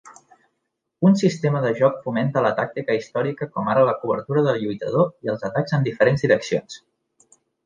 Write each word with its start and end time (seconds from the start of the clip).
Un 1.09 1.17
sistema 1.21 1.59
de 1.65 1.73
joc 1.79 1.99
fomenta 2.05 2.43
la 2.45 2.53
tàctica 2.59 2.95
històrica 3.01 3.49
com 3.59 3.69
ara 3.75 3.85
la 3.89 3.93
cobertura 4.01 4.43
del 4.49 4.59
lluitador 4.65 5.13
i 5.29 5.33
els 5.35 5.47
atacs 5.53 5.77
en 5.79 5.87
diferents 5.91 6.27
direccions. 6.29 6.81